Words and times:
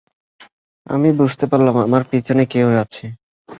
আমি 0.87 1.09
বুঝতে 1.19 1.45
পারলাম 1.51 1.75
আমার 1.77 2.03
পিছনে 2.11 2.43
কেউ 2.45 2.67
আছে। 2.83 3.05